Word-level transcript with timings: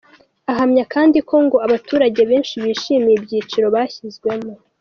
Ahamya 0.51 0.83
kandi 0.93 1.17
ko 1.27 1.35
ngo 1.45 1.57
abaturage 1.65 2.21
benshi 2.29 2.53
bishimiye 2.63 3.15
ibyiciro 3.17 3.67
bashyizwemo. 3.75 4.53